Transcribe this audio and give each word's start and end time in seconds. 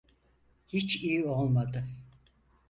Hiç 0.67 0.97
iyi 1.03 1.23
olmadı. 1.25 1.85